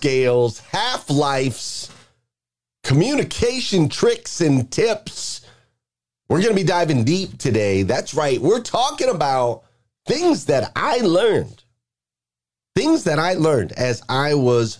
[0.00, 1.90] scales, half lives,
[2.82, 5.42] communication tricks and tips.
[6.30, 7.82] We're going to be diving deep today.
[7.82, 8.40] That's right.
[8.40, 9.64] We're talking about
[10.06, 11.64] things that I learned,
[12.74, 14.78] things that I learned as I was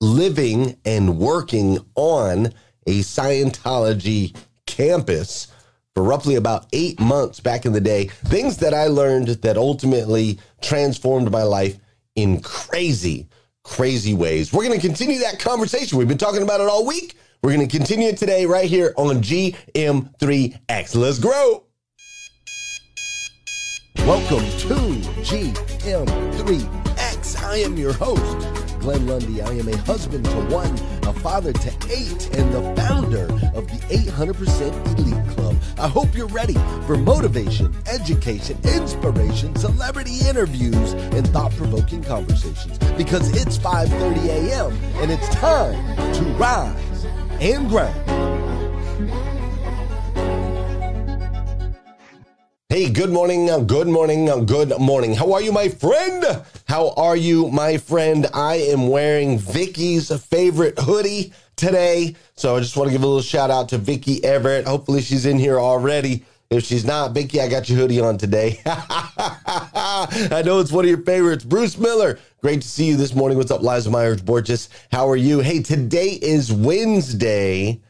[0.00, 2.46] living and working on
[2.86, 4.34] a Scientology
[4.66, 5.48] campus
[5.94, 8.06] for roughly about eight months back in the day.
[8.06, 11.78] Things that I learned that ultimately transformed my life
[12.16, 13.28] in crazy,
[13.64, 14.52] crazy ways.
[14.52, 15.98] We're going to continue that conversation.
[15.98, 17.16] We've been talking about it all week.
[17.42, 20.96] We're going to continue it today right here on GM3X.
[20.96, 21.64] Let's grow.
[23.98, 24.74] Welcome to
[25.22, 27.42] GM3X.
[27.42, 28.80] I am your host.
[28.80, 29.40] Glenn Lundy.
[29.40, 33.78] I am a husband to one, a father to eight, and the founder of the
[33.90, 35.41] 800% Elite Club.
[35.78, 36.54] I hope you're ready
[36.86, 44.72] for motivation, education, inspiration, celebrity interviews, and thought-provoking conversations because it's 5:30 a.m.
[45.00, 47.06] and it's time to rise
[47.40, 48.22] and grind.
[52.68, 55.14] Hey, good morning, uh, good morning, uh, good morning.
[55.14, 56.24] How are you, my friend?
[56.68, 58.26] How are you, my friend?
[58.32, 62.16] I am wearing Vicky's favorite hoodie today.
[62.34, 64.66] So I just want to give a little shout out to Vicky Everett.
[64.66, 66.24] Hopefully she's in here already.
[66.50, 68.60] If she's not, Vicky, I got your hoodie on today.
[68.66, 71.44] I know it's one of your favorites.
[71.44, 73.38] Bruce Miller, great to see you this morning.
[73.38, 74.68] What's up, Liza Myers Borges?
[74.90, 75.38] How are you?
[75.38, 77.80] Hey, today is Wednesday,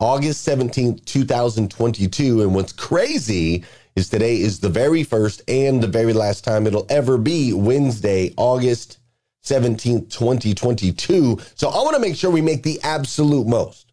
[0.00, 2.42] August 17th, 2022.
[2.42, 3.62] And what's crazy
[3.94, 8.32] is today is the very first and the very last time it'll ever be Wednesday,
[8.38, 8.99] August
[9.44, 11.38] 17th, 2022.
[11.54, 13.92] So I want to make sure we make the absolute most.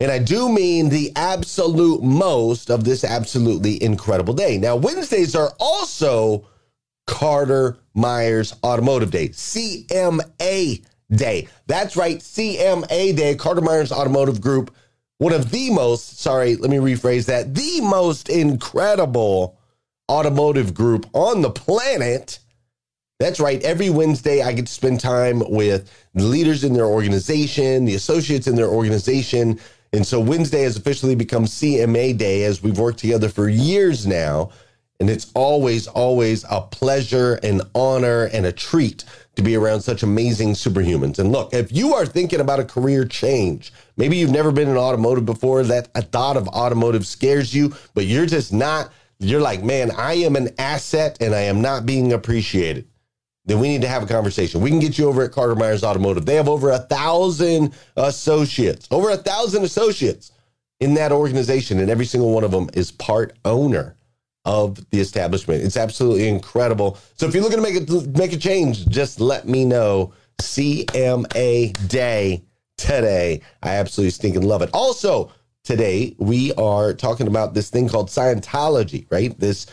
[0.00, 4.56] And I do mean the absolute most of this absolutely incredible day.
[4.56, 6.46] Now, Wednesdays are also
[7.06, 11.48] Carter Myers Automotive Day, CMA Day.
[11.66, 14.72] That's right, CMA Day, Carter Myers Automotive Group
[15.18, 19.58] one of the most, sorry, let me rephrase that, the most incredible
[20.08, 22.38] automotive group on the planet.
[23.18, 23.60] That's right.
[23.64, 28.54] Every Wednesday, I get to spend time with leaders in their organization, the associates in
[28.54, 29.58] their organization.
[29.92, 34.50] And so Wednesday has officially become CMA Day as we've worked together for years now.
[35.00, 40.04] And it's always, always a pleasure, an honor, and a treat to be around such
[40.04, 41.18] amazing superhumans.
[41.18, 44.76] And look, if you are thinking about a career change, maybe you've never been in
[44.76, 49.64] automotive before, that a thought of automotive scares you, but you're just not, you're like,
[49.64, 52.86] man, I am an asset and I am not being appreciated.
[53.48, 54.60] Then we need to have a conversation.
[54.60, 56.26] We can get you over at Carter Myers Automotive.
[56.26, 60.32] They have over a thousand associates, over a thousand associates
[60.80, 63.96] in that organization, and every single one of them is part owner
[64.44, 65.64] of the establishment.
[65.64, 66.98] It's absolutely incredible.
[67.16, 70.12] So if you're looking to make it make a change, just let me know.
[70.42, 72.42] CMA Day
[72.76, 73.40] today.
[73.62, 74.70] I absolutely stinking love it.
[74.74, 75.32] Also,
[75.64, 79.36] today we are talking about this thing called Scientology, right?
[79.40, 79.66] This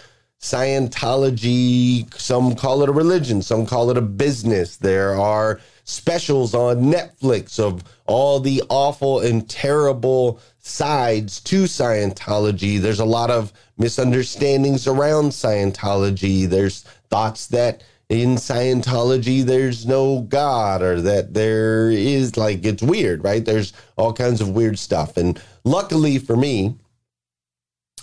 [0.46, 4.78] Scientology, some call it a religion, some call it a business.
[4.78, 12.80] There are specials on Netflix of all the awful and terrible sides to Scientology.
[12.80, 16.46] There's a lot of misunderstandings around Scientology.
[16.48, 23.24] There's thoughts that in Scientology there's no God or that there is like it's weird,
[23.24, 23.44] right?
[23.44, 25.18] There's all kinds of weird stuff.
[25.18, 26.76] And luckily for me,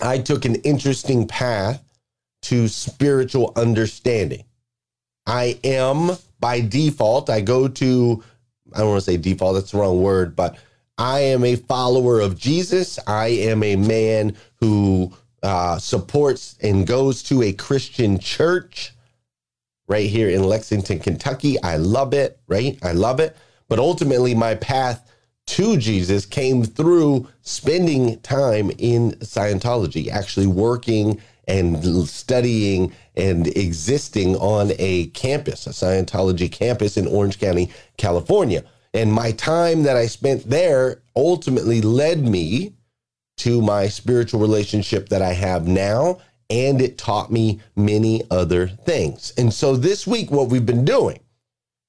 [0.00, 1.80] I took an interesting path
[2.42, 4.44] to spiritual understanding.
[5.26, 8.24] I am by default, I go to,
[8.74, 10.58] I don't want to say default, that's the wrong word, but
[10.98, 12.98] I am a follower of Jesus.
[13.06, 18.92] I am a man who uh, supports and goes to a Christian church
[19.88, 21.60] right here in Lexington, Kentucky.
[21.62, 22.78] I love it, right?
[22.82, 23.36] I love it.
[23.68, 25.10] But ultimately, my path
[25.46, 34.72] to Jesus came through spending time in Scientology, actually working and studying and existing on
[34.78, 38.64] a campus, a Scientology campus in Orange County, California.
[38.94, 42.74] And my time that I spent there ultimately led me
[43.38, 46.18] to my spiritual relationship that I have now.
[46.50, 49.32] And it taught me many other things.
[49.38, 51.18] And so this week, what we've been doing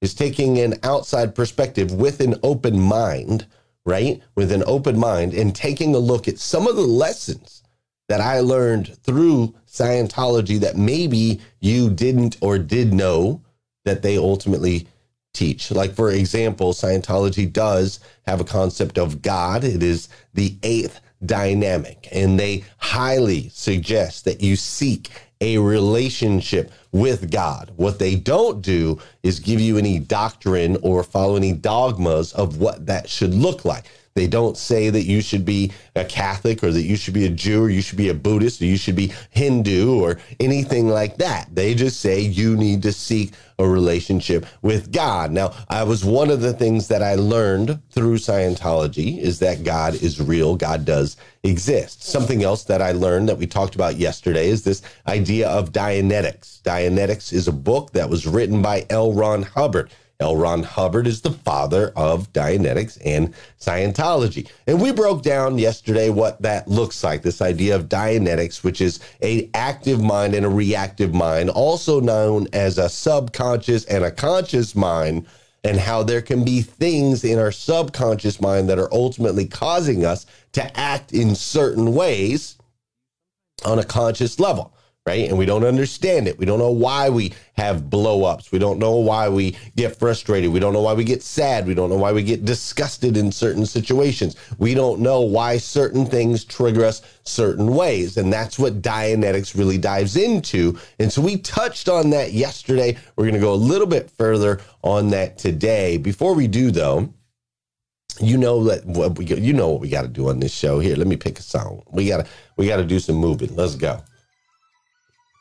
[0.00, 3.46] is taking an outside perspective with an open mind,
[3.84, 4.22] right?
[4.34, 7.63] With an open mind and taking a look at some of the lessons
[8.08, 13.42] that I learned through Scientology that maybe you didn't or did know
[13.84, 14.86] that they ultimately
[15.32, 15.70] teach.
[15.70, 22.08] Like, for example, Scientology does have a concept of God, it is the eighth dynamic.
[22.12, 25.10] And they highly suggest that you seek
[25.40, 27.72] a relationship with God.
[27.76, 32.86] What they don't do is give you any doctrine or follow any dogmas of what
[32.86, 33.86] that should look like.
[34.14, 37.30] They don't say that you should be a Catholic or that you should be a
[37.30, 41.16] Jew or you should be a Buddhist or you should be Hindu or anything like
[41.16, 41.52] that.
[41.52, 45.32] They just say you need to seek a relationship with God.
[45.32, 49.94] Now, I was one of the things that I learned through Scientology is that God
[49.94, 52.04] is real, God does exist.
[52.04, 56.62] Something else that I learned that we talked about yesterday is this idea of Dianetics.
[56.62, 59.12] Dianetics is a book that was written by L.
[59.12, 59.90] Ron Hubbard.
[60.20, 60.36] L.
[60.36, 64.48] Ron Hubbard is the father of Dianetics and Scientology.
[64.66, 69.00] And we broke down yesterday what that looks like, this idea of Dianetics, which is
[69.22, 74.76] a active mind and a reactive mind, also known as a subconscious and a conscious
[74.76, 75.26] mind,
[75.64, 80.26] and how there can be things in our subconscious mind that are ultimately causing us
[80.52, 82.56] to act in certain ways
[83.64, 84.73] on a conscious level
[85.06, 85.28] right?
[85.28, 86.38] And we don't understand it.
[86.38, 88.50] We don't know why we have blow ups.
[88.50, 90.50] We don't know why we get frustrated.
[90.50, 91.66] We don't know why we get sad.
[91.66, 94.36] We don't know why we get disgusted in certain situations.
[94.56, 98.16] We don't know why certain things trigger us certain ways.
[98.16, 100.78] And that's what Dianetics really dives into.
[100.98, 102.96] And so we touched on that yesterday.
[103.16, 105.98] We're going to go a little bit further on that today.
[105.98, 107.12] Before we do, though,
[108.20, 110.78] you know that what we you know what we got to do on this show
[110.78, 110.96] here.
[110.96, 111.82] Let me pick a song.
[111.90, 113.54] We gotta we gotta do some moving.
[113.56, 114.00] Let's go.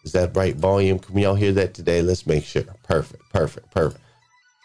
[0.03, 1.00] Is that right volume?
[1.00, 2.01] Can we all hear that today?
[2.01, 2.63] Let's make sure.
[2.83, 4.03] Perfect, perfect, perfect.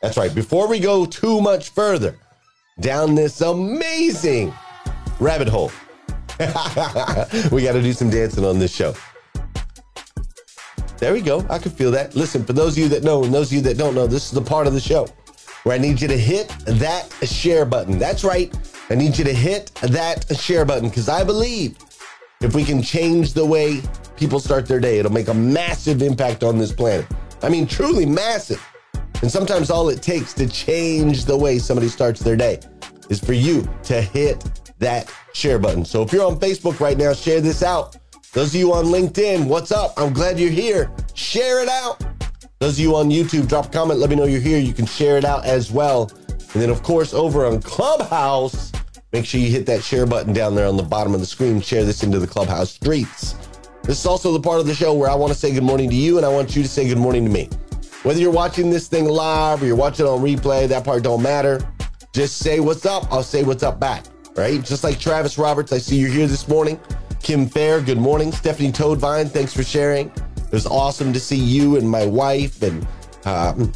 [0.02, 0.34] That's right.
[0.34, 2.16] Before we go too much further
[2.80, 4.52] down this amazing
[5.20, 5.70] rabbit hole,
[6.38, 8.94] we got to do some dancing on this show.
[10.98, 11.46] There we go.
[11.48, 12.16] I can feel that.
[12.16, 14.24] Listen, for those of you that know and those of you that don't know, this
[14.26, 15.06] is the part of the show
[15.62, 17.98] where I need you to hit that share button.
[17.98, 18.52] That's right.
[18.90, 21.76] I need you to hit that share button because I believe
[22.40, 23.82] if we can change the way
[24.16, 27.06] people start their day, it'll make a massive impact on this planet.
[27.42, 28.64] I mean, truly massive.
[29.22, 32.60] And sometimes all it takes to change the way somebody starts their day
[33.10, 34.44] is for you to hit
[34.78, 35.84] that share button.
[35.84, 37.96] So if you're on Facebook right now, share this out.
[38.32, 39.94] Those of you on LinkedIn, what's up?
[39.96, 40.92] I'm glad you're here.
[41.14, 42.04] Share it out.
[42.60, 43.98] Those of you on YouTube, drop a comment.
[43.98, 44.58] Let me know you're here.
[44.58, 46.10] You can share it out as well.
[46.28, 48.70] And then, of course, over on Clubhouse,
[49.12, 51.60] Make sure you hit that share button down there on the bottom of the screen.
[51.60, 53.34] Share this into the clubhouse streets.
[53.82, 55.88] This is also the part of the show where I want to say good morning
[55.88, 57.48] to you and I want you to say good morning to me.
[58.02, 61.58] Whether you're watching this thing live or you're watching on replay, that part don't matter.
[62.12, 63.10] Just say what's up.
[63.10, 64.04] I'll say what's up back,
[64.36, 64.62] right?
[64.62, 66.78] Just like Travis Roberts, I see you here this morning.
[67.22, 68.30] Kim Fair, good morning.
[68.30, 70.08] Stephanie Toadvine, thanks for sharing.
[70.36, 72.86] It was awesome to see you and my wife and
[73.24, 73.72] um,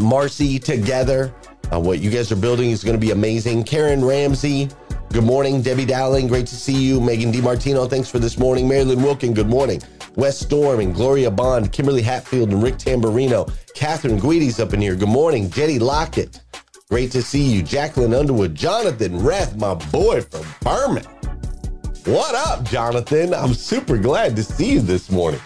[0.00, 1.32] Marcy together.
[1.72, 3.64] Uh, what you guys are building is going to be amazing.
[3.64, 4.68] Karen Ramsey,
[5.10, 5.62] good morning.
[5.62, 7.00] Debbie Dowling, great to see you.
[7.00, 8.68] Megan DiMartino, thanks for this morning.
[8.68, 9.80] Marilyn Wilkin, good morning.
[10.14, 13.50] Wes Storm and Gloria Bond, Kimberly Hatfield and Rick Tamburino.
[13.74, 14.94] Catherine Guidi's up in here.
[14.94, 15.48] Good morning.
[15.48, 16.42] Jetty Lockett,
[16.90, 17.62] great to see you.
[17.62, 21.04] Jacqueline Underwood, Jonathan Reth, my boy from Berman.
[22.04, 23.32] What up, Jonathan?
[23.32, 25.40] I'm super glad to see you this morning.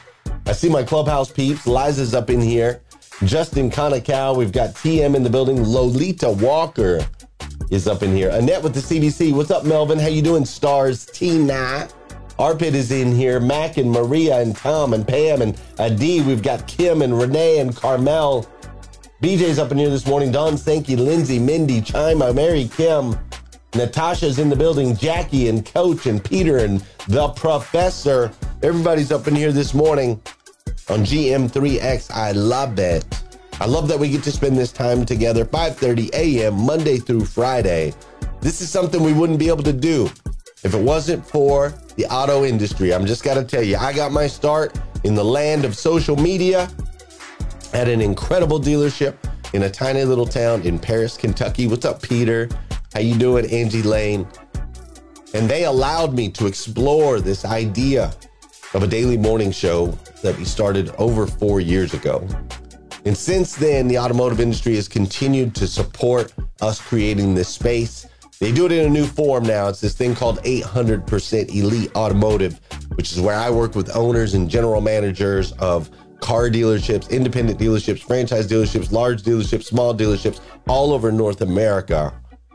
[0.44, 1.69] I see my clubhouse peeps.
[1.69, 2.81] Liza's up in here.
[3.25, 4.37] Justin Conacow.
[4.37, 5.63] We've got TM in the building.
[5.63, 7.01] Lolita Walker
[7.71, 8.29] is up in here.
[8.31, 9.33] Annette with the CBC.
[9.33, 9.99] What's up, Melvin?
[9.99, 11.07] How you doing, Stars?
[11.07, 11.89] Tina.
[12.39, 13.41] Arpit is in here.
[13.41, 16.21] Mac and Maria and Tom and Pam and Adi.
[16.21, 18.47] We've got Kim and Renee and Carmel.
[19.23, 20.31] BJ's up in here this morning.
[20.31, 23.19] Don Sankey, Lindsay, Mindy, Chima, Mary Kim.
[23.75, 24.95] Natasha's in the building.
[24.95, 28.31] Jackie and Coach and Peter and the Professor.
[28.62, 30.21] Everybody's up in here this morning
[30.88, 32.11] on GM3X.
[32.12, 33.05] I love it.
[33.61, 36.55] I love that we get to spend this time together 5:30 a.m.
[36.55, 37.95] Monday through Friday.
[38.40, 40.11] This is something we wouldn't be able to do
[40.62, 42.93] if it wasn't for the auto industry.
[42.93, 46.16] I'm just got to tell you, I got my start in the land of social
[46.16, 46.69] media
[47.73, 49.16] at an incredible dealership
[49.55, 51.66] in a tiny little town in Paris, Kentucky.
[51.66, 52.49] What's up, Peter?
[52.93, 54.26] How you doing, Angie Lane?
[55.35, 58.14] And they allowed me to explore this idea
[58.75, 59.87] of a daily morning show
[60.23, 62.26] that we started over four years ago.
[63.04, 68.06] And since then, the automotive industry has continued to support us creating this space.
[68.40, 69.68] They do it in a new form now.
[69.68, 72.61] It's this thing called 800% Elite Automotive,
[72.96, 75.88] which is where I work with owners and general managers of
[76.20, 82.12] car dealerships, independent dealerships, franchise dealerships, large dealerships, small dealerships all over North America.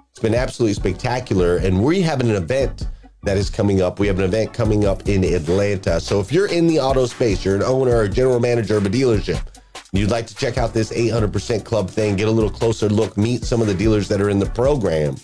[0.09, 1.57] It's been absolutely spectacular.
[1.57, 2.87] And we have an event
[3.23, 3.99] that is coming up.
[3.99, 5.99] We have an event coming up in Atlanta.
[5.99, 8.89] So if you're in the auto space, you're an owner or general manager of a
[8.89, 9.41] dealership,
[9.91, 13.43] you'd like to check out this 800% club thing, get a little closer look, meet
[13.43, 15.15] some of the dealers that are in the program.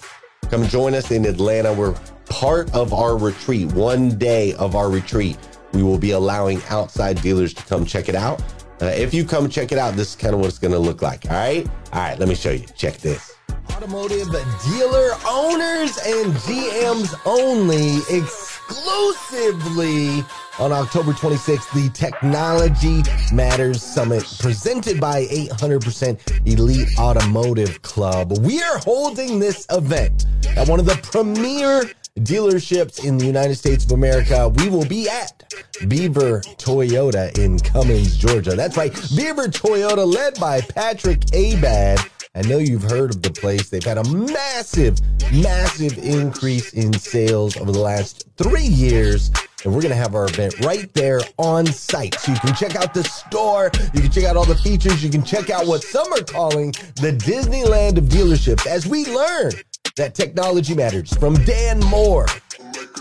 [0.49, 1.73] Come join us in Atlanta.
[1.73, 5.37] We're part of our retreat, one day of our retreat.
[5.73, 8.41] We will be allowing outside dealers to come check it out.
[8.81, 10.79] Uh, if you come check it out, this is kind of what it's going to
[10.79, 11.25] look like.
[11.25, 11.67] All right.
[11.91, 12.17] All right.
[12.19, 12.65] Let me show you.
[12.75, 13.36] Check this.
[13.73, 14.29] Automotive
[14.65, 20.23] dealer owners and GMs only exclusively
[20.59, 28.37] on October 26th, the Technology Matters Summit presented by 800% Elite Automotive Club.
[28.39, 31.83] We are holding this event at one of the premier
[32.19, 34.49] dealerships in the United States of America.
[34.49, 35.43] We will be at
[35.87, 38.55] Beaver Toyota in Cumming, Georgia.
[38.55, 41.99] That's right, Beaver Toyota, led by Patrick Abad.
[42.35, 43.69] I know you've heard of the place.
[43.69, 44.99] They've had a massive,
[45.33, 49.31] massive increase in sales over the last three years.
[49.63, 52.15] And we're going to have our event right there on site.
[52.15, 53.71] So you can check out the store.
[53.93, 55.03] You can check out all the features.
[55.03, 59.53] You can check out what some are calling the Disneyland of dealerships as we learn
[59.95, 62.27] that technology matters from Dan Moore,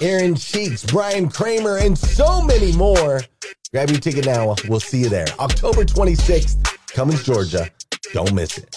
[0.01, 3.21] Aaron Cheeks, Brian Kramer, and so many more.
[3.71, 4.55] Grab your ticket now.
[4.67, 5.27] We'll see you there.
[5.39, 6.57] October 26th,
[6.95, 7.71] Cumming, Georgia.
[8.13, 8.76] Don't miss it.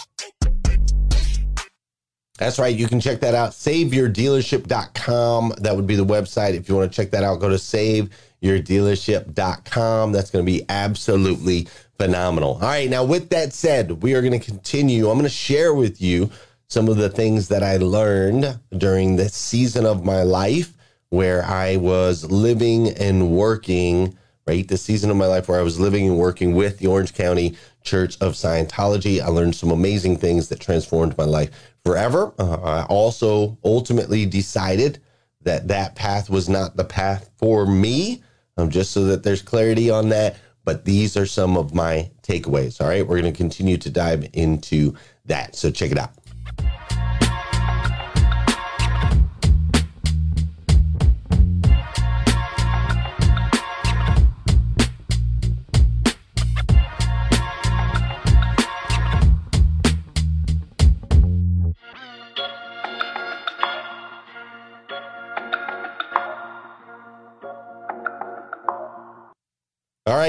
[2.39, 2.75] That's right.
[2.75, 3.51] You can check that out.
[3.51, 5.53] SaveYourDealership.com.
[5.57, 6.53] That would be the website.
[6.53, 10.11] If you want to check that out, go to SaveYourDealership.com.
[10.13, 11.67] That's going to be absolutely
[11.97, 12.53] phenomenal.
[12.53, 12.89] All right.
[12.89, 15.09] Now, with that said, we are going to continue.
[15.09, 16.31] I'm going to share with you
[16.69, 20.77] some of the things that I learned during this season of my life
[21.09, 24.17] where I was living and working,
[24.47, 24.65] right?
[24.65, 27.57] The season of my life where I was living and working with the Orange County
[27.83, 29.19] Church of Scientology.
[29.19, 31.49] I learned some amazing things that transformed my life
[31.89, 32.31] forever.
[32.37, 34.99] Uh, I also ultimately decided
[35.41, 38.21] that that path was not the path for me,
[38.57, 40.37] um, just so that there's clarity on that.
[40.65, 42.79] But these are some of my takeaways.
[42.79, 43.07] All right.
[43.07, 44.93] We're going to continue to dive into
[45.25, 45.55] that.
[45.55, 46.11] So check it out.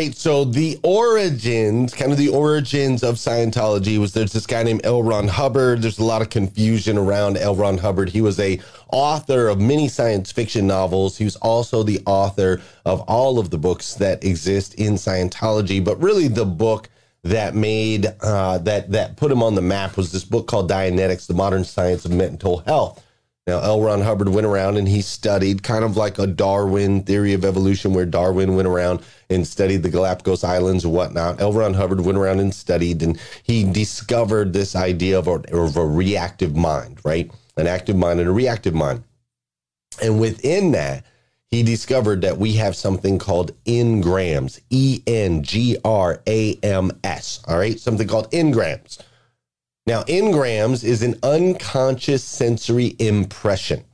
[0.00, 4.80] Right, so the origins, kind of the origins of Scientology was there's this guy named
[4.84, 5.02] L.
[5.02, 5.82] Ron Hubbard.
[5.82, 7.54] There's a lot of confusion around L.
[7.54, 8.08] Ron Hubbard.
[8.08, 8.58] He was a
[8.92, 11.18] author of many science fiction novels.
[11.18, 16.00] He was also the author of all of the books that exist in Scientology, but
[16.00, 16.88] really the book
[17.22, 21.26] that made uh, that that put him on the map was this book called Dianetics:
[21.26, 23.04] The Modern Science of Mental Health.
[23.50, 23.80] Now, L.
[23.80, 27.92] Ron Hubbard went around and he studied kind of like a Darwin theory of evolution,
[27.92, 31.40] where Darwin went around and studied the Galapagos Islands and whatnot.
[31.40, 31.52] L.
[31.52, 35.84] Ron Hubbard went around and studied, and he discovered this idea of a, of a
[35.84, 37.28] reactive mind, right?
[37.56, 39.02] An active mind and a reactive mind.
[40.00, 41.04] And within that,
[41.48, 47.42] he discovered that we have something called engrams, E N G R A M S.
[47.48, 49.00] All right, something called engrams.
[49.90, 53.84] Now, engrams is an unconscious sensory impression.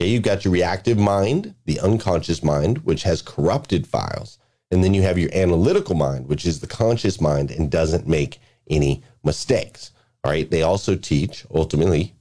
[0.00, 4.38] Okay, you've got your reactive mind, the unconscious mind, which has corrupted files.
[4.72, 8.40] And then you have your analytical mind, which is the conscious mind and doesn't make
[8.68, 9.92] any mistakes.
[10.24, 10.50] All right.
[10.50, 12.16] They also teach ultimately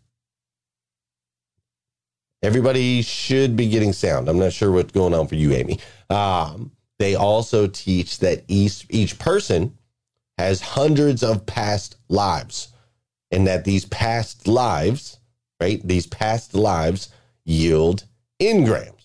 [2.44, 4.30] everybody should be getting sound.
[4.30, 5.80] I'm not sure what's going on for you, Amy.
[6.12, 9.76] Um, they also teach that each, each person
[10.38, 12.71] has hundreds of past lives
[13.32, 15.20] and that these past lives,
[15.60, 17.10] right, these past lives
[17.46, 18.06] yield
[18.42, 19.02] engrams.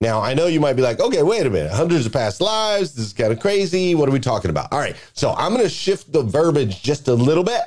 [0.00, 2.92] Now, I know you might be like, okay, wait a minute, hundreds of past lives.
[2.92, 3.94] This is kind of crazy.
[3.94, 4.72] What are we talking about?
[4.72, 4.96] All right.
[5.12, 7.60] So I'm going to shift the verbiage just a little bit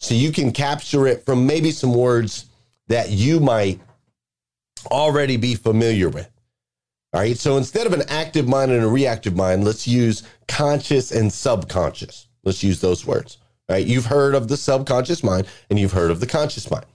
[0.00, 2.46] so you can capture it from maybe some words
[2.88, 3.80] that you might
[4.90, 6.30] already be familiar with.
[7.12, 7.36] All right.
[7.36, 12.28] So instead of an active mind and a reactive mind, let's use conscious and subconscious.
[12.44, 13.36] Let's use those words.
[13.68, 13.86] Right?
[13.86, 16.86] You've heard of the subconscious mind and you've heard of the conscious mind.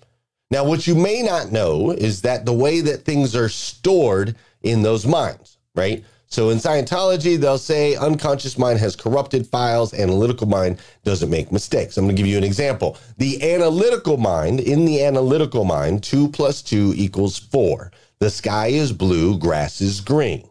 [0.52, 4.82] Now, what you may not know is that the way that things are stored in
[4.82, 6.04] those minds, right?
[6.32, 11.98] So in Scientology, they'll say unconscious mind has corrupted files, analytical mind doesn't make mistakes.
[11.98, 12.98] I'm going to give you an example.
[13.18, 17.92] The analytical mind, in the analytical mind, two plus two equals four.
[18.20, 20.48] The sky is blue, grass is green,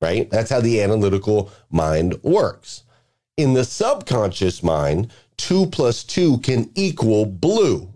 [0.00, 0.30] right?
[0.30, 2.84] That's how the analytical mind works.
[3.36, 7.92] In the subconscious mind, two plus two can equal blue,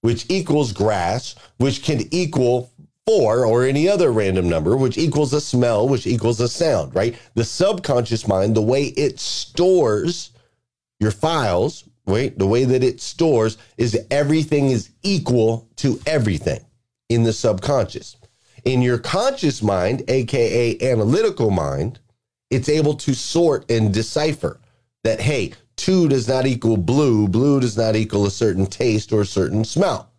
[0.00, 2.72] which equals grass, which can equal
[3.06, 7.16] four or any other random number, which equals a smell, which equals a sound, right?
[7.34, 10.30] The subconscious mind, the way it stores
[11.00, 12.36] your files, right?
[12.38, 16.60] The way that it stores is everything is equal to everything
[17.08, 18.16] in the subconscious.
[18.64, 22.00] In your conscious mind, AKA analytical mind,
[22.50, 24.60] it's able to sort and decipher
[25.04, 25.52] that, hey,
[25.88, 29.64] two does not equal blue, blue does not equal a certain taste or a certain
[29.64, 30.12] smell.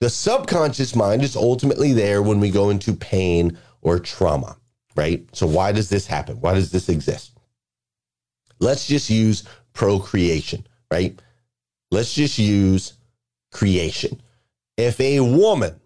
[0.00, 4.56] The subconscious mind is ultimately there when we go into pain or trauma,
[4.96, 5.28] right?
[5.34, 6.40] So, why does this happen?
[6.40, 7.36] Why does this exist?
[8.60, 9.44] Let's just use
[9.74, 11.20] procreation, right?
[11.90, 12.94] Let's just use
[13.52, 14.22] creation.
[14.78, 15.78] If a woman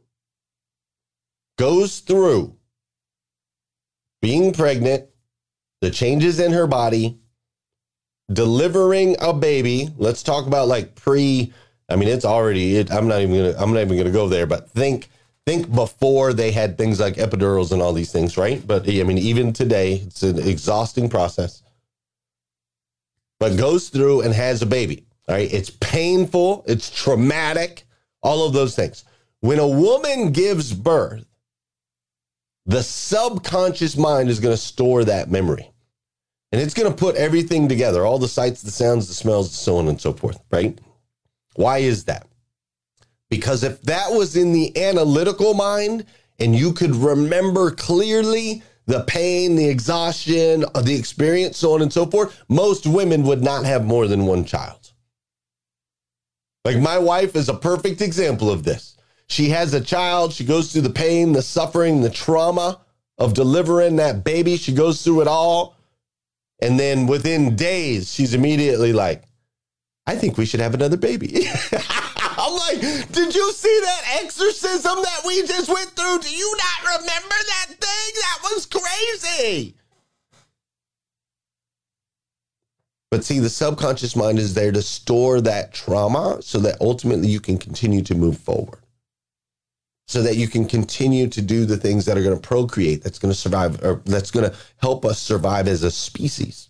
[1.58, 2.54] goes through
[4.22, 5.08] being pregnant,
[5.80, 7.18] the changes in her body,
[8.32, 9.88] delivering a baby.
[9.96, 11.52] Let's talk about like pre.
[11.88, 12.76] I mean, it's already.
[12.76, 13.54] It, I'm not even gonna.
[13.58, 14.46] I'm not even gonna go there.
[14.46, 15.10] But think,
[15.46, 18.64] think before they had things like epidurals and all these things, right?
[18.66, 21.62] But I mean, even today, it's an exhausting process.
[23.40, 25.04] But goes through and has a baby.
[25.28, 26.64] All right, it's painful.
[26.66, 27.84] It's traumatic.
[28.22, 29.04] All of those things.
[29.40, 31.26] When a woman gives birth,
[32.66, 35.70] the subconscious mind is going to store that memory.
[36.54, 39.78] And it's going to put everything together all the sights, the sounds, the smells, so
[39.78, 40.78] on and so forth, right?
[41.56, 42.28] Why is that?
[43.28, 46.06] Because if that was in the analytical mind
[46.38, 51.92] and you could remember clearly the pain, the exhaustion, uh, the experience, so on and
[51.92, 54.92] so forth, most women would not have more than one child.
[56.64, 58.96] Like my wife is a perfect example of this.
[59.26, 62.80] She has a child, she goes through the pain, the suffering, the trauma
[63.18, 64.56] of delivering that baby.
[64.56, 65.73] She goes through it all.
[66.64, 69.24] And then within days, she's immediately like,
[70.06, 71.46] I think we should have another baby.
[72.38, 72.80] I'm like,
[73.12, 76.20] did you see that exorcism that we just went through?
[76.20, 77.78] Do you not remember that thing?
[78.14, 79.74] That was crazy.
[83.10, 87.40] But see, the subconscious mind is there to store that trauma so that ultimately you
[87.40, 88.83] can continue to move forward.
[90.06, 93.18] So that you can continue to do the things that are going to procreate, that's
[93.18, 96.68] going to survive, or that's going to help us survive as a species.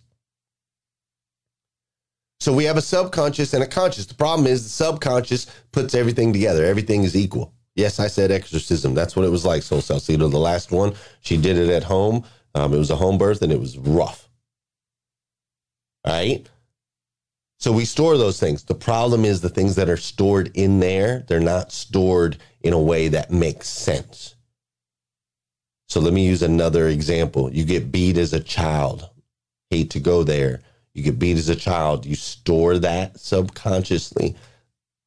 [2.39, 4.05] So we have a subconscious and a conscious.
[4.05, 6.63] The problem is the subconscious puts everything together.
[6.63, 7.53] Everything is equal.
[7.75, 8.93] Yes, I said exorcism.
[8.93, 9.63] That's what it was like.
[9.63, 12.23] Soul Salcedo, the last one, she did it at home.
[12.53, 14.29] Um, it was a home birth and it was rough.
[16.05, 16.47] All right.
[17.59, 18.63] So we store those things.
[18.63, 22.81] The problem is the things that are stored in there, they're not stored in a
[22.81, 24.35] way that makes sense.
[25.87, 27.51] So let me use another example.
[27.53, 29.09] You get beat as a child.
[29.69, 30.61] Hate to go there.
[30.93, 32.05] You get beat as a child.
[32.05, 34.35] You store that subconsciously.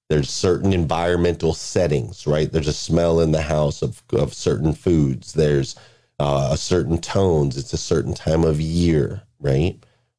[0.09, 2.51] There's certain environmental settings, right?
[2.51, 5.35] There's a smell in the house of, of certain foods.
[5.35, 5.77] There's
[6.19, 7.57] uh, a certain tones.
[7.59, 9.79] It's a certain time of year, right?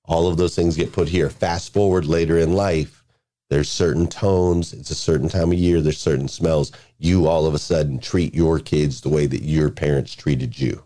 [0.10, 1.30] All of those things get put here.
[1.30, 3.04] Fast forward later in life,
[3.52, 6.72] there's certain tones, it's a certain time of year, there's certain smells.
[6.98, 10.84] You all of a sudden treat your kids the way that your parents treated you,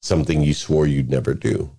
[0.00, 1.70] something you swore you'd never do.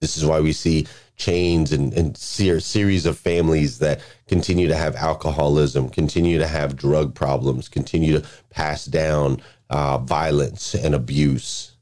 [0.00, 4.76] This is why we see chains and, and ser- series of families that continue to
[4.76, 11.72] have alcoholism, continue to have drug problems, continue to pass down uh, violence and abuse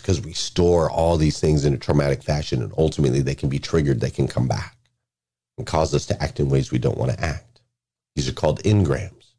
[0.00, 3.58] because we store all these things in a traumatic fashion and ultimately they can be
[3.58, 4.76] triggered, they can come back
[5.58, 7.60] and cause us to act in ways we don't want to act.
[8.16, 9.34] These are called engrams.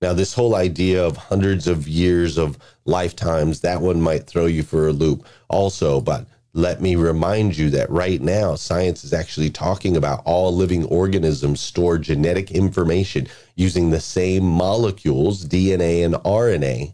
[0.00, 4.62] Now, this whole idea of hundreds of years of lifetimes, that one might throw you
[4.62, 9.50] for a loop also, but let me remind you that right now, science is actually
[9.50, 16.92] talking about all living organisms store genetic information using the same molecules, DNA and RNA,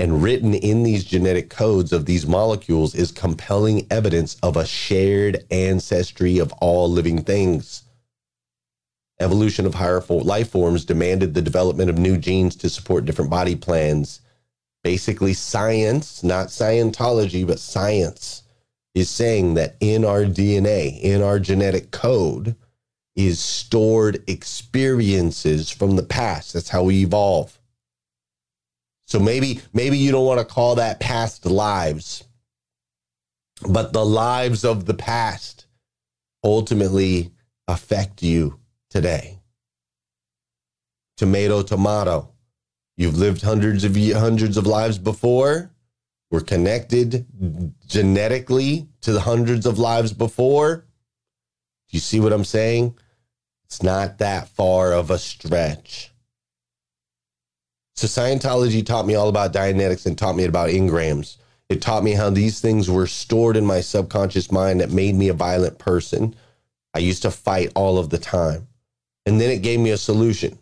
[0.00, 5.44] and written in these genetic codes of these molecules is compelling evidence of a shared
[5.50, 7.82] ancestry of all living things.
[9.20, 13.54] Evolution of higher life forms demanded the development of new genes to support different body
[13.54, 14.20] plans.
[14.82, 18.44] Basically, science, not Scientology, but science
[18.94, 22.56] is saying that in our DNA, in our genetic code,
[23.14, 26.54] is stored experiences from the past.
[26.54, 27.59] That's how we evolve.
[29.10, 32.22] So maybe maybe you don't want to call that past lives,
[33.68, 35.66] but the lives of the past
[36.44, 37.32] ultimately
[37.66, 39.40] affect you today.
[41.16, 42.30] Tomato, tomato.
[42.96, 45.72] You've lived hundreds of hundreds of lives before.
[46.30, 47.26] We're connected
[47.88, 50.76] genetically to the hundreds of lives before.
[50.76, 52.96] Do you see what I'm saying?
[53.64, 56.09] It's not that far of a stretch.
[58.00, 61.36] So Scientology taught me all about Dianetics and taught me about engrams.
[61.68, 65.28] It taught me how these things were stored in my subconscious mind that made me
[65.28, 66.34] a violent person.
[66.94, 68.68] I used to fight all of the time.
[69.26, 70.58] And then it gave me a solution.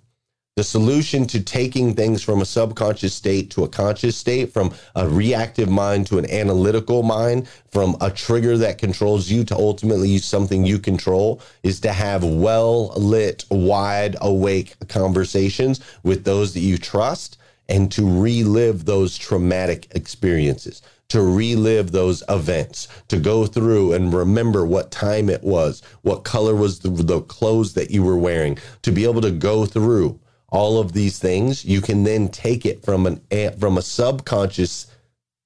[0.58, 5.08] The solution to taking things from a subconscious state to a conscious state, from a
[5.08, 10.66] reactive mind to an analytical mind, from a trigger that controls you to ultimately something
[10.66, 17.38] you control, is to have well lit, wide awake conversations with those that you trust
[17.68, 24.66] and to relive those traumatic experiences to relive those events, to go through and remember
[24.66, 28.92] what time it was, what color was the, the, clothes that you were wearing, to
[28.92, 33.06] be able to go through all of these things, you can then take it from
[33.06, 33.20] an
[33.58, 34.86] from a subconscious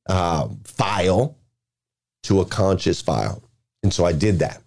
[0.09, 1.37] uh, file
[2.25, 3.43] to a conscious file.
[3.83, 4.63] And so I did that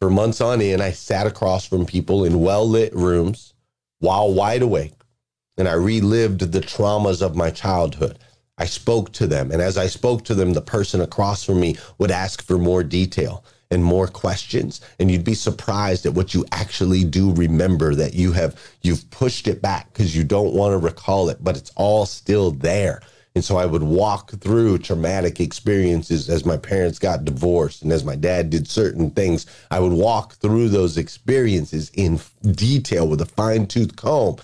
[0.00, 0.82] for months on end.
[0.82, 3.54] I sat across from people in well lit rooms
[4.00, 4.94] while wide awake,
[5.56, 8.18] and I relived the traumas of my childhood.
[8.58, 11.76] I spoke to them, and as I spoke to them, the person across from me
[11.98, 16.44] would ask for more detail and more questions and you'd be surprised at what you
[16.52, 20.78] actually do remember that you have you've pushed it back because you don't want to
[20.78, 23.00] recall it but it's all still there
[23.34, 28.04] and so I would walk through traumatic experiences as my parents got divorced and as
[28.04, 29.46] my dad did certain things.
[29.70, 34.36] I would walk through those experiences in detail with a fine tooth comb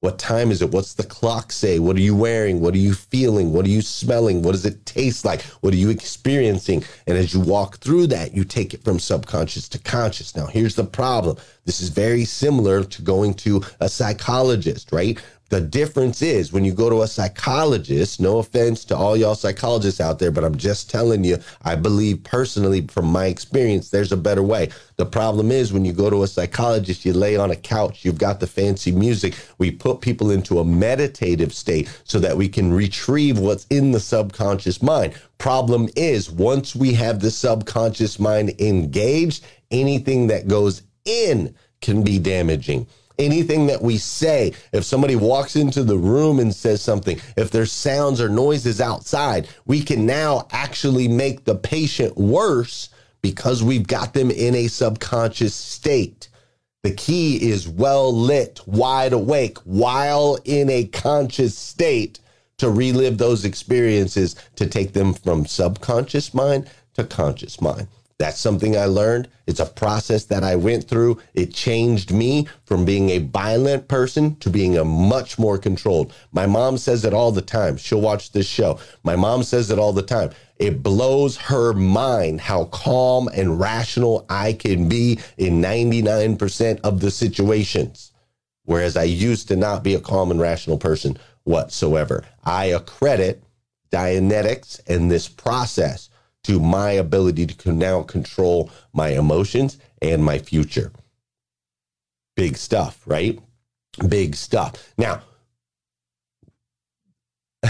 [0.00, 0.70] what time is it?
[0.70, 1.78] What's the clock say?
[1.78, 2.60] What are you wearing?
[2.60, 3.52] What are you feeling?
[3.52, 4.42] What are you smelling?
[4.42, 5.42] What does it taste like?
[5.60, 6.84] What are you experiencing?
[7.06, 10.34] And as you walk through that, you take it from subconscious to conscious.
[10.34, 11.36] Now, here's the problem.
[11.66, 15.20] This is very similar to going to a psychologist, right?
[15.50, 20.00] The difference is when you go to a psychologist, no offense to all y'all psychologists
[20.00, 24.16] out there, but I'm just telling you, I believe personally from my experience, there's a
[24.16, 24.68] better way.
[24.94, 28.16] The problem is when you go to a psychologist, you lay on a couch, you've
[28.16, 29.34] got the fancy music.
[29.58, 33.98] We put people into a meditative state so that we can retrieve what's in the
[33.98, 35.14] subconscious mind.
[35.38, 42.20] Problem is, once we have the subconscious mind engaged, anything that goes in can be
[42.20, 42.86] damaging
[43.20, 47.72] anything that we say, if somebody walks into the room and says something, if there's
[47.72, 52.88] sounds or noises outside, we can now actually make the patient worse
[53.22, 56.28] because we've got them in a subconscious state.
[56.82, 62.20] The key is well lit, wide awake, while in a conscious state
[62.56, 67.88] to relive those experiences, to take them from subconscious mind to conscious mind.
[68.20, 69.30] That's something I learned.
[69.46, 71.22] It's a process that I went through.
[71.32, 76.12] It changed me from being a violent person to being a much more controlled.
[76.30, 77.78] My mom says it all the time.
[77.78, 78.78] She'll watch this show.
[79.04, 80.32] My mom says it all the time.
[80.58, 87.10] It blows her mind how calm and rational I can be in 99% of the
[87.10, 88.12] situations.
[88.64, 92.26] Whereas I used to not be a calm and rational person whatsoever.
[92.44, 93.42] I accredit
[93.90, 96.09] Dianetics and this process
[96.44, 100.92] to my ability to now control my emotions and my future.
[102.36, 103.38] Big stuff, right?
[104.08, 104.92] Big stuff.
[104.96, 105.22] Now,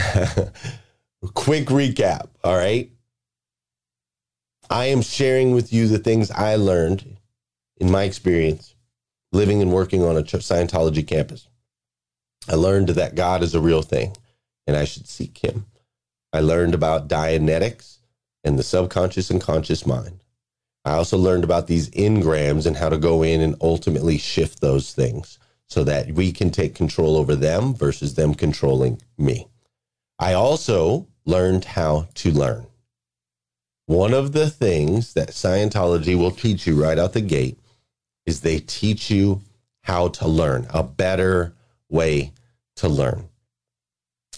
[1.35, 2.90] quick recap, all right?
[4.68, 7.16] I am sharing with you the things I learned
[7.78, 8.74] in my experience
[9.33, 11.48] living and working on a Scientology campus.
[12.48, 14.16] I learned that God is a real thing
[14.66, 15.66] and I should seek him.
[16.33, 17.98] I learned about Dianetics
[18.44, 20.20] and the subconscious and conscious mind.
[20.85, 24.94] I also learned about these engrams and how to go in and ultimately shift those
[24.94, 29.46] things so that we can take control over them versus them controlling me.
[30.18, 32.66] I also learned how to learn.
[33.87, 37.59] One of the things that Scientology will teach you right out the gate
[38.26, 39.42] is they teach you
[39.83, 41.55] how to learn, a better
[41.88, 42.33] way
[42.76, 43.29] to learn.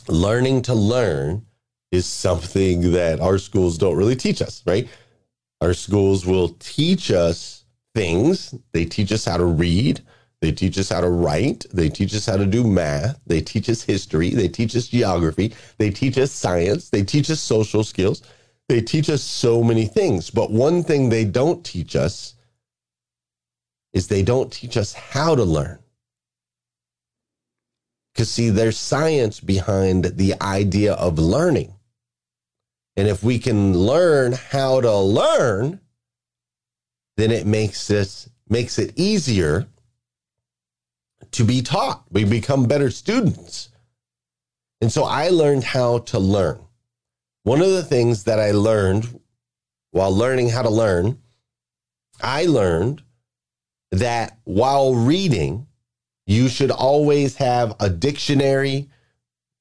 [0.09, 1.45] Learning to learn
[1.93, 4.89] is something that our schools don't really teach us, right?
[5.61, 8.55] Our schools will teach us things.
[8.73, 10.01] They teach us how to read.
[10.41, 11.67] They teach us how to write.
[11.73, 13.21] They teach us how to do math.
[13.27, 14.31] They teach us history.
[14.31, 15.55] They teach us geography.
[15.79, 16.91] They teach us science.
[16.91, 18.23] They teach us social skills.
[18.69, 20.31] They teach us so many things.
[20.31, 22.35] But one thing they don't teach us
[23.93, 25.79] is they don't teach us how to learn.
[28.13, 31.75] Because, see, there's science behind the idea of learning.
[32.97, 35.81] And if we can learn how to learn,
[37.17, 39.67] then it makes this makes it easier
[41.31, 42.05] to be taught.
[42.11, 43.71] We become better students.
[44.81, 46.59] And so I learned how to learn.
[47.45, 49.21] One of the things that I learned
[49.93, 51.19] while learning how to learn,
[52.21, 53.03] I learned
[53.91, 55.67] that while reading,
[56.27, 58.89] you should always have a dictionary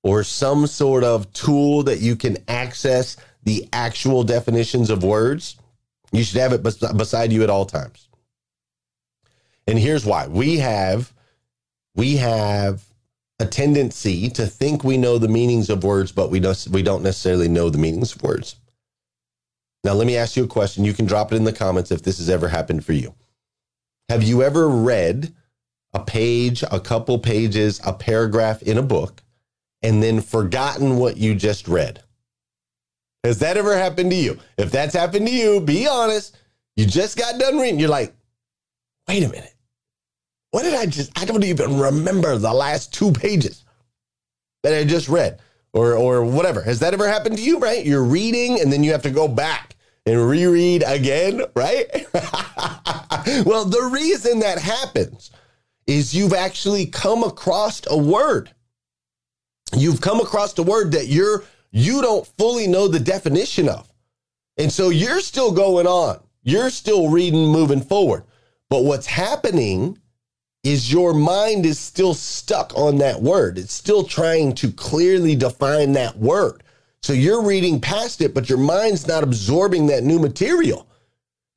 [0.03, 5.57] or some sort of tool that you can access the actual definitions of words,
[6.11, 8.07] you should have it beside you at all times.
[9.67, 11.13] And here's why we have
[11.95, 12.83] we have
[13.39, 17.03] a tendency to think we know the meanings of words, but we don't, we don't
[17.03, 18.55] necessarily know the meanings of words.
[19.83, 20.85] Now, let me ask you a question.
[20.85, 23.15] You can drop it in the comments if this has ever happened for you.
[24.09, 25.33] Have you ever read
[25.93, 29.20] a page, a couple pages, a paragraph in a book,
[29.83, 32.01] and then forgotten what you just read?
[33.23, 34.39] Has that ever happened to you?
[34.57, 36.37] If that's happened to you, be honest.
[36.75, 37.79] You just got done reading.
[37.79, 38.13] You're like,
[39.07, 39.53] wait a minute.
[40.51, 41.17] What did I just?
[41.19, 43.63] I don't even remember the last two pages
[44.63, 45.39] that I just read
[45.73, 46.61] or or whatever.
[46.61, 47.85] Has that ever happened to you, right?
[47.85, 51.87] You're reading and then you have to go back and reread again, right?
[53.45, 55.31] well, the reason that happens
[55.87, 58.51] is you've actually come across a word.
[59.75, 63.87] You've come across a word that you're you don't fully know the definition of.
[64.57, 66.19] And so you're still going on.
[66.43, 68.23] You're still reading moving forward.
[68.69, 69.97] But what's happening
[70.63, 73.57] is your mind is still stuck on that word.
[73.57, 76.63] It's still trying to clearly define that word.
[77.01, 80.87] So you're reading past it, but your mind's not absorbing that new material.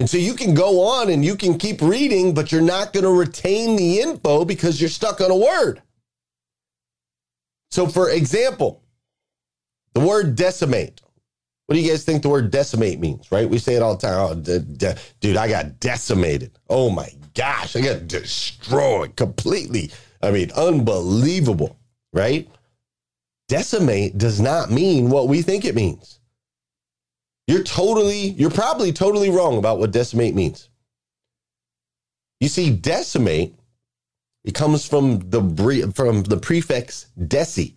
[0.00, 3.04] And so you can go on and you can keep reading, but you're not going
[3.04, 5.82] to retain the info because you're stuck on a word.
[7.74, 8.84] So, for example,
[9.94, 11.00] the word decimate.
[11.66, 13.50] What do you guys think the word decimate means, right?
[13.50, 14.14] We say it all the time.
[14.16, 16.56] Oh, de- de- dude, I got decimated.
[16.70, 19.90] Oh my gosh, I got destroyed completely.
[20.22, 21.76] I mean, unbelievable,
[22.12, 22.48] right?
[23.48, 26.20] Decimate does not mean what we think it means.
[27.48, 30.68] You're totally, you're probably totally wrong about what decimate means.
[32.38, 33.52] You see, decimate,
[34.44, 35.40] it comes from the
[35.94, 37.74] from the prefix deci,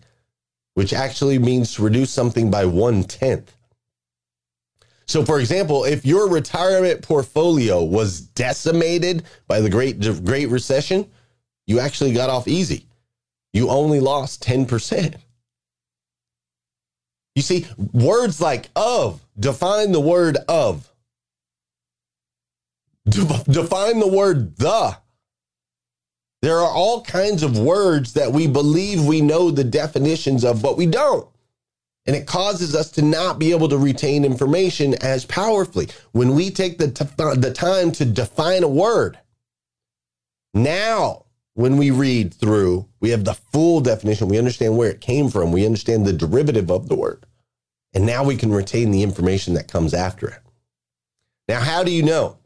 [0.74, 3.54] which actually means to reduce something by one tenth.
[5.06, 11.10] So, for example, if your retirement portfolio was decimated by the Great, Great Recession,
[11.66, 12.86] you actually got off easy.
[13.54, 15.14] You only lost 10%.
[17.34, 20.92] You see, words like of, define the word of.
[23.08, 24.98] De- define the word the.
[26.40, 30.76] There are all kinds of words that we believe we know the definitions of, but
[30.76, 31.28] we don't.
[32.06, 35.88] And it causes us to not be able to retain information as powerfully.
[36.12, 39.18] When we take the, t- the time to define a word,
[40.54, 44.28] now when we read through, we have the full definition.
[44.28, 45.52] We understand where it came from.
[45.52, 47.26] We understand the derivative of the word.
[47.92, 50.40] And now we can retain the information that comes after it.
[51.48, 52.37] Now, how do you know?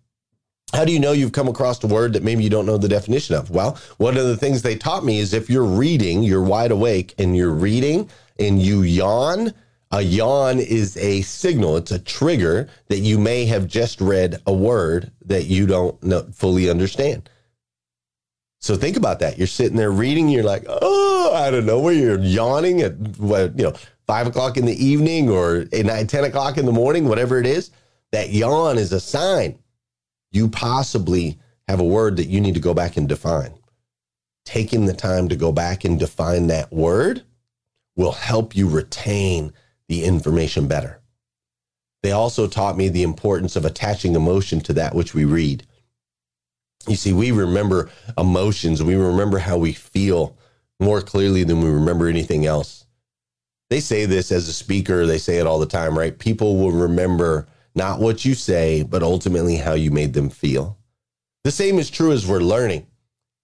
[0.72, 2.88] How do you know you've come across a word that maybe you don't know the
[2.88, 3.50] definition of?
[3.50, 7.14] Well, one of the things they taught me is if you're reading, you're wide awake
[7.18, 8.08] and you're reading
[8.38, 9.52] and you yawn,
[9.90, 14.52] a yawn is a signal, it's a trigger that you may have just read a
[14.52, 17.28] word that you don't know, fully understand.
[18.58, 19.36] So think about that.
[19.36, 23.58] You're sitting there reading, you're like, oh, I don't know where you're yawning at what,
[23.58, 23.74] you know,
[24.06, 27.46] five o'clock in the evening or at nine, 10 o'clock in the morning, whatever it
[27.46, 27.70] is.
[28.12, 29.58] That yawn is a sign
[30.32, 33.54] you possibly have a word that you need to go back and define.
[34.44, 37.22] Taking the time to go back and define that word
[37.94, 39.52] will help you retain
[39.88, 41.00] the information better.
[42.02, 45.64] They also taught me the importance of attaching emotion to that which we read.
[46.88, 50.36] You see, we remember emotions, we remember how we feel
[50.80, 52.86] more clearly than we remember anything else.
[53.70, 56.18] They say this as a speaker, they say it all the time, right?
[56.18, 60.78] People will remember not what you say, but ultimately how you made them feel.
[61.44, 62.86] The same is true as we're learning.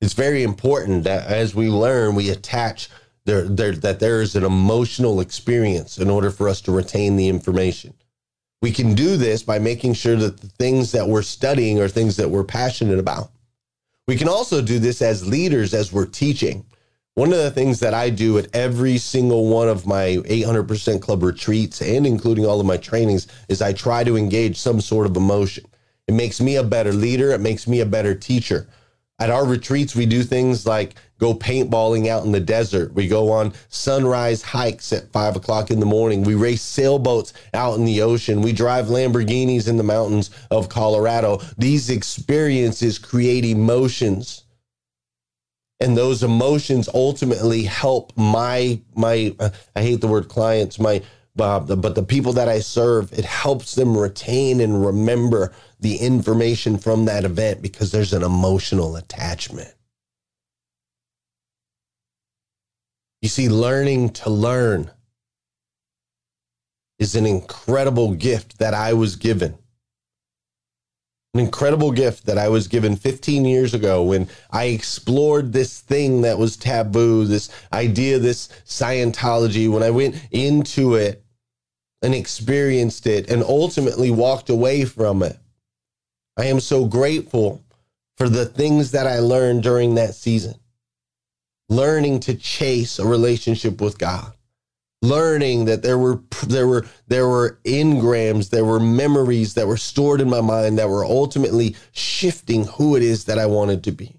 [0.00, 2.88] It's very important that as we learn, we attach
[3.24, 7.28] there, there, that there is an emotional experience in order for us to retain the
[7.28, 7.92] information.
[8.62, 12.16] We can do this by making sure that the things that we're studying are things
[12.16, 13.30] that we're passionate about.
[14.06, 16.64] We can also do this as leaders as we're teaching.
[17.18, 21.24] One of the things that I do at every single one of my 800% club
[21.24, 25.16] retreats and including all of my trainings is I try to engage some sort of
[25.16, 25.64] emotion.
[26.06, 28.68] It makes me a better leader, it makes me a better teacher.
[29.18, 32.94] At our retreats, we do things like go paintballing out in the desert.
[32.94, 36.22] We go on sunrise hikes at five o'clock in the morning.
[36.22, 38.42] We race sailboats out in the ocean.
[38.42, 41.40] We drive Lamborghinis in the mountains of Colorado.
[41.56, 44.44] These experiences create emotions.
[45.80, 49.34] And those emotions ultimately help my my
[49.76, 51.02] I hate the word clients, my
[51.38, 56.78] uh, but the people that I serve, it helps them retain and remember the information
[56.78, 59.72] from that event because there's an emotional attachment.
[63.22, 64.90] You see, learning to learn
[66.98, 69.58] is an incredible gift that I was given.
[71.38, 76.22] An incredible gift that I was given 15 years ago when I explored this thing
[76.22, 79.70] that was taboo, this idea, this Scientology.
[79.70, 81.22] When I went into it
[82.02, 85.38] and experienced it and ultimately walked away from it,
[86.36, 87.62] I am so grateful
[88.16, 90.54] for the things that I learned during that season.
[91.68, 94.32] Learning to chase a relationship with God
[95.02, 100.20] learning that there were there were there were engrams there were memories that were stored
[100.20, 104.16] in my mind that were ultimately shifting who it is that I wanted to be.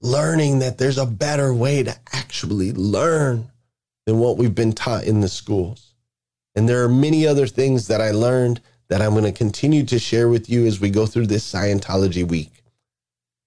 [0.00, 3.50] Learning that there's a better way to actually learn
[4.06, 5.94] than what we've been taught in the schools.
[6.56, 9.98] And there are many other things that I learned that I'm going to continue to
[10.00, 12.64] share with you as we go through this Scientology week.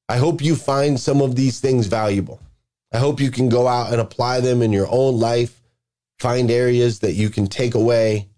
[0.08, 2.40] I hope you find some of these things valuable.
[2.94, 5.62] I hope you can go out and apply them in your own life
[6.20, 8.30] find areas that you can take away.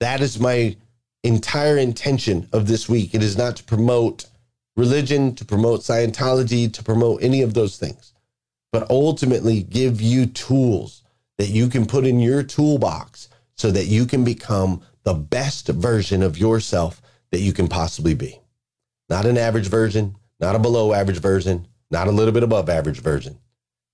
[0.00, 0.76] That is my
[1.22, 3.14] entire intention of this week.
[3.14, 4.26] It is not to promote
[4.76, 8.12] religion, to promote Scientology, to promote any of those things,
[8.72, 11.02] but ultimately give you tools
[11.38, 16.22] that you can put in your toolbox so that you can become the best version
[16.22, 17.00] of yourself
[17.30, 18.40] that you can possibly be.
[19.08, 23.00] Not an average version, not a below average version, not a little bit above average
[23.00, 23.38] version,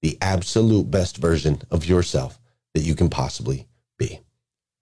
[0.00, 2.40] the absolute best version of yourself
[2.74, 3.66] that you can possibly
[3.98, 4.20] be.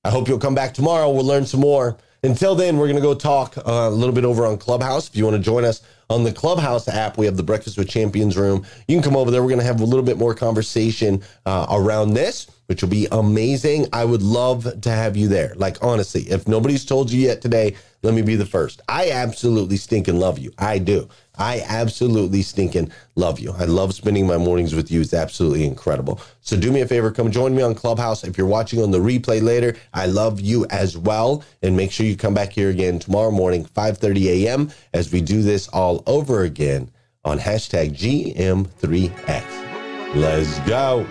[0.05, 1.11] I hope you'll come back tomorrow.
[1.11, 1.99] We'll learn some more.
[2.23, 5.09] Until then, we're going to go talk uh, a little bit over on Clubhouse.
[5.09, 7.89] If you want to join us on the Clubhouse app, we have the Breakfast with
[7.89, 8.67] Champions room.
[8.89, 9.43] You can come over there.
[9.43, 13.09] We're going to have a little bit more conversation uh, around this, which will be
[13.11, 13.87] amazing.
[13.93, 15.55] I would love to have you there.
[15.57, 18.81] Like, honestly, if nobody's told you yet today, let me be the first.
[18.89, 20.53] I absolutely stinking love you.
[20.59, 21.09] I do.
[21.37, 23.53] I absolutely stinking love you.
[23.53, 25.01] I love spending my mornings with you.
[25.01, 26.21] It's absolutely incredible.
[26.41, 28.25] So do me a favor, come join me on Clubhouse.
[28.25, 31.43] If you're watching on the replay later, I love you as well.
[31.63, 34.71] And make sure you come back here again tomorrow morning, 5:30 a.m.
[34.93, 36.91] as we do this all over again
[37.25, 40.15] on hashtag GM3X.
[40.15, 41.07] Let's go.